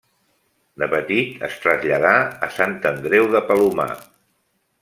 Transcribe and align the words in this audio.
De 0.83 0.87
petit 0.93 1.43
es 1.49 1.59
traslladà 1.67 2.15
a 2.47 2.51
Sant 2.57 2.75
Andreu 2.93 3.31
de 3.37 3.47
Palomar. 3.51 3.91